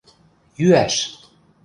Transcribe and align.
Йӱӓш!.. 0.59 0.95